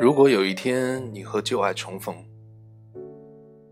[0.00, 2.16] 如果有一天你和旧爱重逢，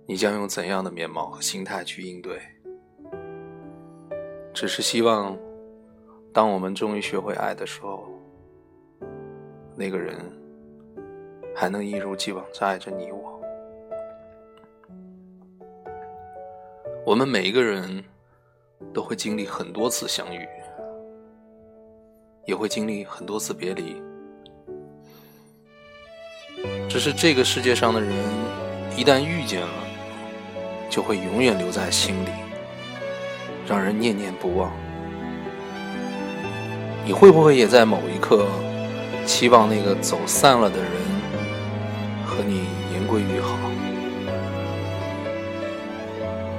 [0.05, 2.39] 你将用怎样的面貌和心态去应对？
[4.53, 5.35] 只是希望，
[6.31, 8.07] 当我们终于学会爱的时候，
[9.75, 10.17] 那个人
[11.57, 13.41] 还能一如既往的爱着你我。
[17.07, 18.05] 我们每一个人
[18.93, 20.47] 都会经历很多次相遇，
[22.45, 24.07] 也会经历很多次别离。
[26.99, 28.13] 只是这个世界上的人，
[28.97, 29.69] 一旦遇见了，
[30.91, 32.31] 就会永远留在心里，
[33.69, 34.73] 让人念念不忘。
[37.05, 38.49] 你会不会也在某一刻，
[39.25, 40.91] 期望那个走散了的人
[42.27, 43.57] 和你言归于好？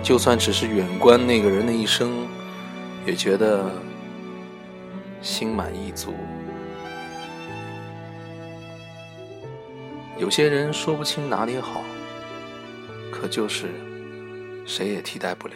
[0.01, 2.25] 就算只是远观那个人的一生，
[3.05, 3.69] 也觉得
[5.21, 6.13] 心满意足。
[10.19, 11.81] 有些人说不清哪里好，
[13.09, 13.69] 可就是
[14.65, 15.53] 谁也替代不了。